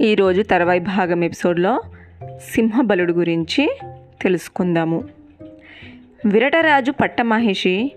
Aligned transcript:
ఈరోజు 0.00 0.42
తర్వాయి 0.42 0.80
భాగం 0.80 1.24
ఎపిసోడ్లో 1.24 1.82
సింహబలుడు 2.50 3.12
గురించి 3.12 3.78
తెలుసుకుందాము. 4.22 5.04
విరటరాజు 6.26 6.92
పట్టమహేషి 6.92 7.92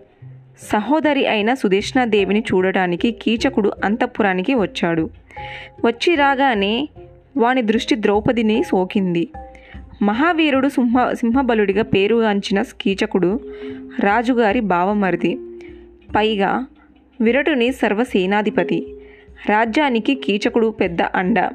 సహోదరి 0.62 1.28
అయిన 1.28 1.54
సుదేష్ణాదేవిని 1.54 2.44
చూడటానికి 2.54 3.12
కీచకుడు 3.12 3.72
అంతఃపురానికి 3.84 4.54
వచ్చాడు. 4.54 5.10
వచ్చి 5.86 6.16
రాగానే 6.16 6.90
వాని 7.38 7.62
దృష్టి 7.62 7.96
ద్రౌపదిని 7.96 8.64
సోకింది. 8.64 9.30
మహావీరుడు 10.02 10.68
సింహ 10.68 11.14
సింహబలుడిగా 11.14 11.84
పేరుగాంచిన 11.84 12.62
కీచకుడు 12.82 13.40
రాజుగారి 14.00 14.60
భావమరిది. 14.60 15.40
పైగా 16.16 16.66
విరటుని 17.22 17.72
సర్వసేనాధిపతి. 17.72 18.96
రాజ్యానికి 19.50 20.16
కీచకుడు 20.16 20.68
పెద్ద 20.68 21.02
అండ. 21.02 21.50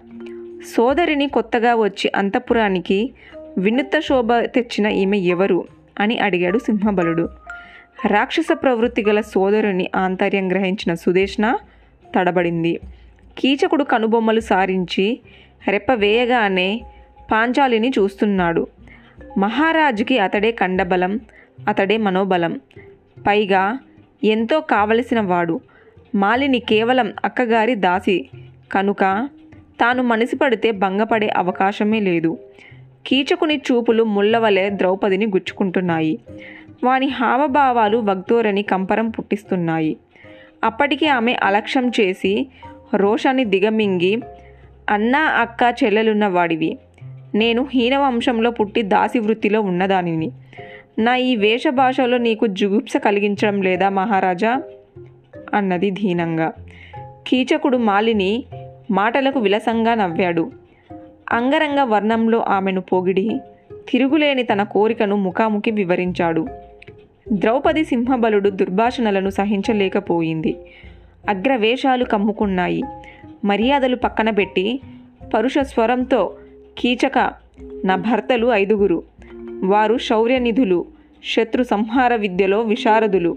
సోదరిని 0.64 1.28
కొత్తగా 1.28 1.74
వచ్చి 1.74 2.12
అంతఃపురానికి 2.16 3.12
వినూత్న 3.58 4.00
శోభ 4.00 4.32
తెచ్చిన 4.32 4.86
ఈమె 4.86 5.18
ఎవరు 5.18 5.64
అని 6.00 6.18
అడిగాడు 6.18 6.58
సింహబలుడు. 6.58 7.28
రాక్షస 8.06 8.46
ప్రవృత్తి 8.52 9.04
గల 9.08 9.20
సోదరుని 9.20 9.90
ఆంతర్యం 9.96 10.50
గ్రహించిన 10.50 10.94
సుదేష్ణ 10.94 11.56
తడబడింది. 12.16 12.80
కీచకుడు 13.38 13.84
కనుబొమ్మలు 13.84 14.40
సారించి 14.40 15.20
రెప్ప 15.68 15.92
వేయగానే 15.92 16.82
పాంచాలిని 17.32 17.88
చూస్తున్నాడు. 17.88 18.66
మహారాజుకి 19.38 20.18
అతడే 20.18 20.52
కండబలం 20.52 21.20
అతడే 21.68 21.96
మనోబలం. 21.96 22.60
పైగా 23.26 23.78
ఎంతో 24.24 24.60
కావలసిన 24.60 25.20
వాడు. 25.20 25.60
మాలిని 26.14 26.60
కేవలం 26.60 27.12
అక్కగారి 27.24 27.74
దాసి. 27.74 28.28
కనుక 28.72 29.28
తాను 29.80 30.02
మనసి 30.02 30.36
పడితే 30.36 30.70
భంగపడే 30.70 31.28
అవకాశమే 31.28 32.00
లేదు. 32.00 32.38
కీచకుని 33.06 33.56
చూపులు 33.56 34.02
ముళ్ళవలే 34.02 34.70
ద్రౌపదిని 34.70 35.26
గుచ్చుకుంటున్నాయి. 35.26 36.18
వాని 36.84 37.08
హావభావాలు 37.08 37.96
వగ్ధోరని 37.96 38.62
కంపరం 38.62 39.10
పుట్టిస్తున్నాయి. 39.10 39.96
అప్పటికే 40.64 41.06
ఆమె 41.06 41.32
అలక్ష్యం 41.32 41.92
చేసి 42.00 42.46
రోషాన్ని 42.94 43.44
దిగమింగి 43.44 44.22
అన్నా 44.90 45.20
అక్క 45.20 45.74
చెల్లెలున్న 45.84 46.26
వాడివి. 46.26 46.78
నేను 47.34 47.68
హీనవంశంలో 47.74 48.50
పుట్టి 48.50 48.82
దాసి 48.82 49.18
వృత్తిలో 49.18 49.60
ఉన్నదానిని. 49.60 50.30
నా 50.98 51.16
ఈ 51.16 51.36
వేషభాషలో 51.36 52.18
నీకు 52.18 52.46
జుగుప్స 52.46 52.96
కలిగించడం 52.96 53.62
లేదా 53.62 53.88
మహారాజా 53.88 54.62
అన్నది 55.54 55.90
ధీనంగా 55.90 56.52
కీచకుడు 57.26 57.76
మాలిని 57.76 58.44
మాటలకు 58.90 59.40
విలసంగా 59.40 59.94
నవ్వాడు. 59.94 60.50
అంగరంగ 61.32 61.80
వర్ణంలో 61.80 62.38
ఆమెను 62.38 62.80
పొగిడి 62.80 63.40
తిరుగులేని 63.90 64.42
తన 64.42 64.62
కోరికను 64.62 65.16
ముఖాముఖి 65.16 65.70
వివరించాడు. 65.70 66.46
ద్రౌపది 67.32 67.84
సింహబలుడు 67.84 68.50
దుర్భాషణలను 68.50 69.30
సహించలేకపోయింది. 69.30 70.56
అగ్రవేషాలు 71.28 72.04
కమ్ముకున్నాయి. 72.04 72.82
మర్యాదలు 73.44 73.96
పక్కన 73.96 74.30
పెట్టి 74.30 74.80
పరుష 75.34 75.58
స్వరంతో 75.58 76.34
కీచక 76.78 77.32
నా 77.84 77.96
భర్తలు 77.96 78.46
ఐదుగురు 78.46 79.02
వారు 79.64 79.98
శౌర్యనిధులు 79.98 80.84
శత్రు 81.24 81.62
సంహార 81.62 82.16
విద్యలో 82.16 82.60
విశారదులు 82.60 83.36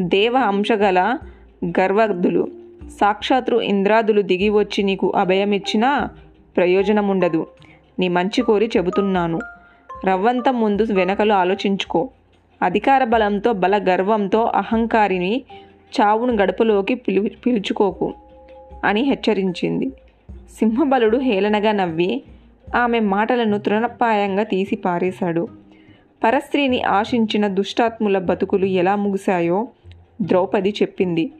దేవ 0.00 0.36
అంశగల 0.36 1.18
గర్వదులు 1.66 2.48
సాక్షాత్తు 2.90 3.56
ఇంద్రాదులు 3.56 4.22
దిగి 4.22 4.48
వచ్చి 4.48 4.84
నీకు 4.84 5.12
అభయమిచ్చినా 5.16 6.08
ప్రయోజనముండదు. 6.56 7.46
నీ 7.98 8.08
మంచి 8.08 8.42
కోరి 8.42 8.70
చెబుతున్నాను. 8.76 9.40
రవ్వంత 10.06 10.48
ముందు 10.48 10.86
వెనకలు 10.92 11.32
ఆలోచించుకో. 11.32 12.08
అధికార 12.62 13.04
బలంతో 13.04 13.52
బల 13.52 13.84
గర్వంతో 13.88 14.42
అహంకారిని 14.42 15.42
చావును 16.00 16.32
గడపలోకి 16.32 16.94
పిలు 16.94 17.30
పిలుచుకోకు 17.46 18.14
అని 18.84 19.00
హెచ్చరించింది. 19.02 19.92
సింహబలుడు 20.30 21.18
హేళనగా 21.18 21.72
నవ్వి 21.72 22.22
ఆమె 22.76 23.00
మాటలను 23.00 23.58
తృణప్రాయంగా 23.58 24.42
తీసి 24.42 24.76
పారేశాడు. 24.76 25.48
పరస్త్రీని 26.24 26.82
ఆశించిన 26.82 27.46
దుష్టాత్ముల 27.46 28.18
బతుకులు 28.18 28.64
ఎలా 28.64 28.96
ముగిశాయో 28.96 29.68
ద్రౌపది 30.22 30.70
చెప్పింది. 30.70 31.30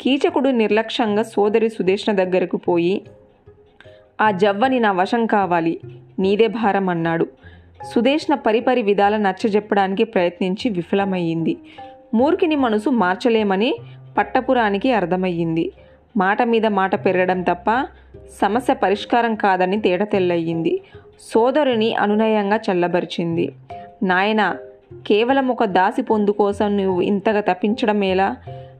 కీచకుడు 0.00 0.48
నిర్లక్ష్యంగా 0.48 1.22
సోదరి 1.22 1.68
సుదేష్ణ 1.68 2.12
దగ్గరకు 2.12 2.56
పోయి 2.56 3.02
ఆ 4.20 4.30
జవ్వని 4.30 4.80
నా 4.80 4.92
వశం 4.92 5.26
కావాలి 5.26 5.80
నీదే 6.18 6.46
భారం 6.46 6.88
అన్నాడు. 6.88 7.26
సుదేష్ణ 7.94 8.34
పరిపరి 8.34 8.82
విధాల 8.82 9.16
నచ్చజెప్పడానికి 9.16 10.04
ప్రయత్నించి 10.04 10.70
విఫలమయ్యింది. 10.70 11.56
మూర్ఖిని 12.14 12.56
మనసు 12.56 12.90
మార్చలేమని 12.90 13.74
పట్టపురానికి 14.18 14.92
అర్థమయ్యింది. 14.92 15.72
మాట 16.16 16.42
మీద 16.42 16.66
మాట 16.66 17.04
పెరగడం 17.04 17.42
తప్ప 17.42 17.86
సమస్య 18.40 18.74
పరిష్కారం 18.74 19.34
కాదని 19.34 19.80
తేట 19.80 20.02
తెల్లయ్యింది. 20.02 20.80
సోదరుని 21.20 21.94
అనునయంగా 21.94 22.56
చల్లబరిచింది. 22.56 23.52
నాయన 24.02 24.56
కేవలం 25.06 25.48
ఒక 25.48 25.64
దాసి 25.64 26.02
పొందు 26.02 26.30
కోసం 26.30 26.76
నువ్వు 26.76 27.00
ఇంతగా 27.00 27.40
తప్పించడం 27.40 28.04
ఎలా? 28.04 28.36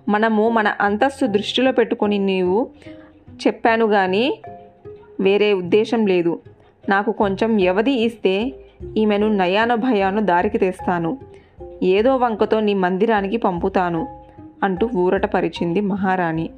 మనము 0.08 0.48
మన 0.48 0.68
అంతస్తు 0.80 1.26
దృష్టిలో 1.26 1.72
పెట్టుకొని 1.72 2.18
నీవు 2.18 2.70
చెప్పాను 3.46 3.86
కానీ 3.86 4.40
వేరే 5.20 5.52
ఉద్దేశం 5.52 6.06
లేదు. 6.06 6.40
నాకు 6.88 7.12
కొంచెం 7.12 7.56
వ్యవధి 7.56 7.90
ఇస్తే 7.90 8.52
ఈమెను 8.96 9.28
నయాన 9.28 9.74
భయాను 9.74 10.20
దారికి 10.20 10.58
తెస్తాను. 10.58 11.18
ఏదో 11.82 12.16
వంకతో 12.16 12.60
నీ 12.60 12.74
మందిరానికి 12.74 13.36
పంపుతాను 13.36 14.24
అంటూ 14.62 14.90
ఊరటపరిచింది 14.96 15.80
మహారాణి. 15.80 16.50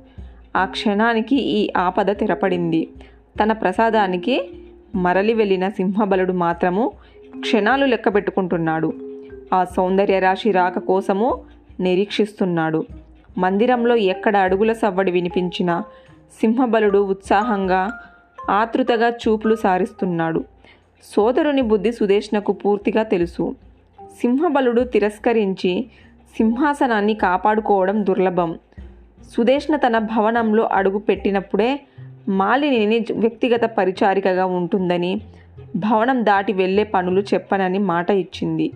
ఆ 0.56 0.64
క్షణానికి 0.64 1.36
ఈ 1.36 1.72
ఆపద 1.76 2.10
తెరపడింది. 2.10 2.88
తన 3.42 3.52
ప్రసాదానికి 3.52 4.50
మరలి 4.94 5.34
వెళ్ళిన 5.34 5.68
సింహబలుడు 5.68 6.32
మాత్రము 6.32 6.92
క్షణాలు 7.40 7.84
లెక్క 7.84 8.14
పెట్టుకుంటున్నాడు 8.14 8.92
ఆ 9.52 9.64
సౌందర్య 9.64 10.18
రాశి 10.18 10.50
రాక 10.50 10.78
కోసము 10.78 11.40
నిరీక్షిస్తున్నాడు. 11.80 12.84
మందిరంలో 13.38 13.96
ఎక్కడ 13.96 14.36
అడుగుల 14.36 14.72
సవ్వడి 14.72 15.10
వినిపించినా 15.10 15.84
సింహబలుడు 16.40 16.98
ఉత్సాహంగా 16.98 18.00
ఆతృతగా 18.50 19.08
చూపులు 19.08 19.54
సారిస్తున్నాడు. 19.54 20.44
సోదరుని 21.02 21.62
బుద్ధి 21.62 21.92
సుదేష్ణకు 21.92 22.52
పూర్తిగా 22.52 23.02
తెలుసు. 23.02 23.56
సింహబలుడు 24.20 24.80
తిరస్కరించి 24.80 25.86
సింహాసనాన్ని 26.36 27.14
కాపాడుకోవడం 27.14 28.06
దుర్లభం. 28.06 28.58
సుదేష్ణ 29.36 29.76
తన 29.76 29.98
భవనంలో 29.98 30.68
అడుగు 30.72 30.98
పెట్టినప్పుడే 30.98 31.80
మాలిని 32.28 33.04
వ్యక్తిగత 33.12 33.60
పరిచారికగా 33.64 34.44
ఉంటుందని 34.44 35.20
భవనం 35.76 36.26
దాటి 36.26 36.52
వెళ్ళే 36.52 36.84
పనులు 36.84 37.20
చెప్పనని 37.20 37.78
మాట 37.78 38.10
ఇచ్చింది. 38.10 38.72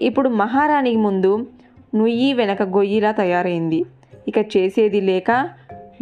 ఇప్పుడు 0.00 0.28
మహారాణి 0.28 0.96
ముందు 0.96 1.46
నుయ్యి 1.94 2.32
వెనక 2.32 2.62
గొయ్యిలా 2.62 3.12
తయారైంది. 3.12 3.84
ఇక 4.28 4.38
చేసేది 4.38 5.00
లేక 5.00 5.48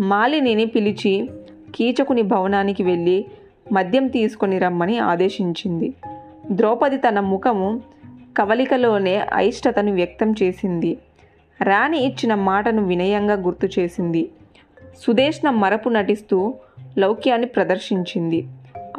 మాలినిని 0.00 0.66
పిలిచి 0.66 1.30
కీచకుని 1.74 2.22
భవనానికి 2.22 2.82
వెళ్ళి 2.82 3.24
మద్యం 3.72 4.06
తీసుకొని 4.06 4.58
రమ్మని 4.58 4.98
ఆదేశించింది. 4.98 5.92
ద్రౌపది 6.50 6.96
తన 6.96 7.20
ముఖము 7.20 7.82
కవలికలోనే 8.38 9.16
అయిష్టతను 9.34 9.92
వ్యక్తం 9.92 10.34
చేసింది. 10.42 10.98
రాణి 11.62 11.98
ఇచ్చిన 11.98 12.34
మాటను 12.34 12.86
వినయంగా 12.86 13.34
గుర్తు 13.34 13.80
చేసింది. 13.80 14.30
సుదేష్ణ 14.98 15.50
మరపు 15.50 15.88
నటిస్తూ 15.88 16.54
లౌక్యాన్ని 16.98 17.46
ప్రదర్శించింది. 17.46 18.48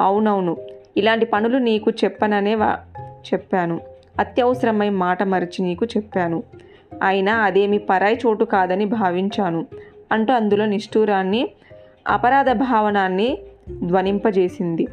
అవునవును 0.00 0.56
ఇలాంటి 0.96 1.26
పనులు 1.26 1.58
నీకు 1.58 1.90
చెప్పననే 1.90 2.54
వా 2.54 2.78
చెప్పాను. 3.32 3.80
అత్యవసరమై 4.18 4.88
మాట 4.88 5.22
మరిచి 5.22 5.62
నీకు 5.62 5.86
చెప్పాను. 5.86 6.42
అయినా 7.02 7.34
అదేమి 7.34 7.78
పరాయి 7.78 8.18
చోటు 8.26 8.44
కాదని 8.44 8.84
భావించాను. 8.84 9.66
అంటూ 10.12 10.34
అందులో 10.34 10.66
నిష్ఠూరాన్ని 10.66 11.48
అపరాధ 12.08 12.50
భావనాన్ని 12.52 13.38
ధ్వనింపజేసింది. 13.82 14.86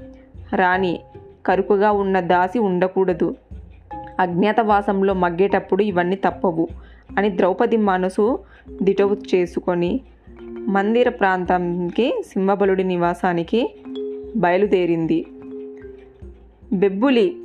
రాణి 0.55 0.99
కరుకుగా 1.45 1.91
ఉన్న 1.91 2.19
దాసి 2.19 2.59
ఉండకూడదు. 2.59 3.35
అజ్ఞాతవాసంలో 4.19 5.13
మగ్గేటప్పుడు 5.13 5.83
ఇవన్నీ 5.83 6.15
తప్పవు 6.15 6.67
అని 7.17 7.37
ద్రౌపది 7.37 7.77
మనసు 7.77 8.39
దిటవు 8.81 9.17
చేసుకొని 9.35 10.01
మందిర 10.47 11.09
ప్రాంతానికి 11.09 12.23
సింహబలుడి 12.27 12.83
నివాసానికి 12.83 13.79
బయలుదేరింది. 14.35 15.25
బెబ్బులి 16.73 17.35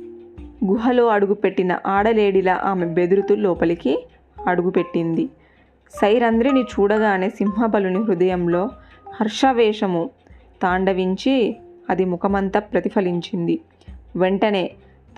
గుహలో 0.65 1.07
అడుగుపెట్టిన 1.07 1.79
ఆడలేడిలా 1.87 2.61
ఆమె 2.63 2.85
బెదురుతూ 2.85 3.35
లోపలికి 3.35 4.05
అడుగుపెట్టింది. 4.47 5.29
సైరంధ్రిని 6.01 6.61
చూడగానే 6.61 7.29
సింహబలుని 7.29 8.03
హృదయంలో 8.03 8.69
హర్షవేషము 9.21 10.09
తాండవించి 10.61 11.57
అది 11.89 12.05
ముఖమంతా 12.05 12.59
ప్రతిఫలించింది. 12.59 13.59
వెంటనే 14.15 14.71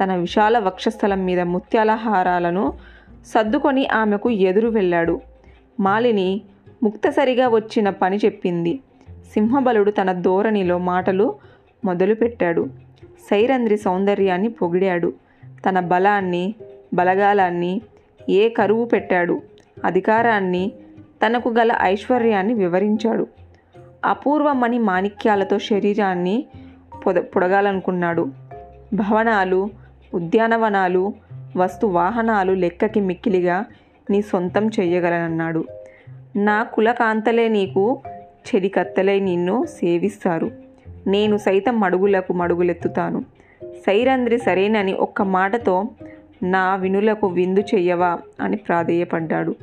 తన 0.04 0.16
విశాల 0.16 0.60
వక్షస్థలం 0.60 1.26
మీద 1.26 1.40
ముత్యాల 1.40 1.92
హారాలను 1.92 2.74
సర్దుకొని 3.26 3.88
ఆమెకు 3.88 4.30
ఎదురు 4.30 4.68
వెళ్ళాడు. 4.68 5.22
మాలిని 5.80 6.42
ముక్తసరిగా 6.84 7.48
వచ్చిన 7.48 7.90
పని 7.90 8.18
చెప్పింది. 8.18 8.80
సింహబలుడు 9.10 9.92
తన 9.92 10.12
ధోరణిలో 10.12 10.78
మాటలు 10.78 11.36
మొదలుపెట్టాడు. 11.86 12.68
సైరంధ్రి 13.04 13.78
సౌందర్యాన్ని 13.78 14.50
పొగిడాడు. 14.50 15.14
తన 15.70 15.80
బలాన్ని 15.80 16.56
బలగాలాన్ని 16.94 17.82
ఏ 18.30 18.50
కరువు 18.50 18.86
పెట్టాడు? 18.86 19.42
అధికారాన్ని 19.86 20.72
తనకు 21.26 21.50
గల 21.50 21.78
ఐశ్వర్యాన్ని 21.82 22.54
వివరించాడు. 22.54 23.28
అపూర్వమణి 24.06 24.80
మాణిక్యాలతో 24.80 25.60
శరీరాన్ని 25.60 26.46
పొద 27.06 27.16
పొడగాలనుకున్నాడు. 27.16 28.28
భవనాలు 28.94 29.70
ఉద్యానవనాలు 30.14 31.14
వస్తు 31.58 31.88
వాహనాలు 31.88 32.52
లెక్కకి 32.52 33.00
మిక్కిలిగా 33.00 33.66
నీ 34.10 34.22
సొంతం 34.22 34.68
చేయగలనన్నాడు 34.68 35.66
నా 36.36 36.64
కులకాంతలే 36.64 37.48
నీకు 37.48 38.02
చెడికత్తలే 38.48 39.20
నిన్ను 39.20 39.66
సేవిస్తారు. 39.66 40.52
నేను 41.08 41.38
సైతం 41.38 41.80
మడుగులకు 41.80 42.34
మడుగులెత్తుతాను. 42.34 43.26
సైరంధ్రి 43.64 44.38
సరేనని 44.38 44.94
ఒక్క 44.94 45.22
మాటతో 45.22 45.84
నా 46.44 46.76
వినులకు 46.76 47.28
విందు 47.28 47.60
చెయ్యవా 47.60 48.20
అని 48.42 48.58
ప్రాధేయపడ్డాడు. 48.58 49.56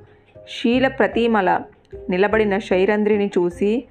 శీల 0.48 0.88
ప్రతిమల 0.88 1.60
నిలబడిన 2.10 2.58
శైరంధ్రిని 2.58 3.26
చూసి 3.26 3.84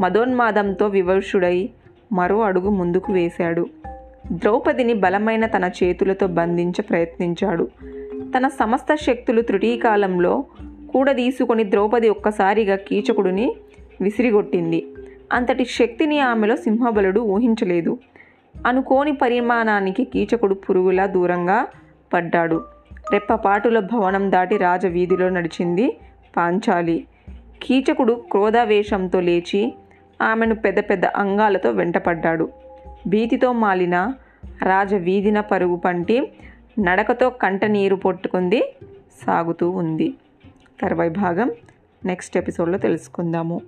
మదోన్మాదంతో 0.00 0.86
వివర్షుడై 0.86 1.70
మరో 2.12 2.40
అడుగు 2.40 2.70
ముందుకు 2.70 3.12
వేశాడు. 3.12 3.66
ద్రౌపదిని 4.32 4.94
బలమైన 4.94 5.46
తన 5.46 5.70
చేతులతో 5.82 6.26
బంధించ 6.26 6.82
ప్రయత్నించాడు. 6.82 7.68
తన 8.38 8.48
సమస్త 8.48 8.94
శక్తులు 8.94 9.40
త్రుటీకాలంలో 9.40 10.44
కూడదీసుకొని 10.92 11.70
ద్రౌపది 11.70 12.08
ఒక్కసారిగా 12.08 12.76
కీచకుడిని 12.76 13.56
విసిరిగొట్టింది. 14.00 14.86
అంతటి 15.32 15.64
శక్తిని 15.64 16.20
ఆమెలో 16.20 16.56
సింహబలుడు 16.56 17.20
ఊహించలేదు. 17.20 17.98
అనుకోని 18.66 19.12
పరిమాణానికి 19.12 20.04
కీచకుడు 20.04 20.54
పురుగులా 20.54 21.06
దూరంగా 21.06 21.66
పడ్డాడు. 22.12 22.64
రెప్పపాటుల 23.12 23.78
భవనం 23.78 24.32
దాటి 24.32 24.56
రాజవీధిలో 24.56 25.28
నడిచింది 25.28 25.98
పాంచాలి. 26.36 27.06
కీచకుడు 27.62 28.24
క్రోధావేశంతో 28.30 29.20
లేచి 29.20 29.74
ఆమెను 30.22 30.54
పెద్ద 30.54 30.80
పెద్ద 30.80 31.04
అంగాలతో 31.04 31.70
వెంటపడ్డాడు. 31.70 32.50
భీతితో 33.06 33.52
మాలిన 33.52 34.12
రాజవీధిన 34.62 35.40
పరుగు 35.40 35.76
పంటి 35.76 36.32
నడకతో 36.78 37.30
కంట 37.30 37.64
నీరు 37.64 37.96
పొట్టుకుంది 37.96 38.74
సాగుతూ 39.26 39.70
ఉంది. 39.70 40.14
తర్వాయి 40.82 41.10
భాగం 41.10 41.50
నెక్స్ట్ 42.04 42.36
ఎపిసోడ్లో 42.36 42.78
తెలుసుకుందాము. 42.78 43.60